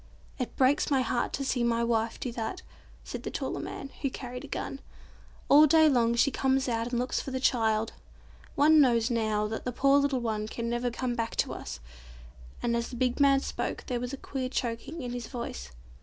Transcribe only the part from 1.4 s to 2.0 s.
see my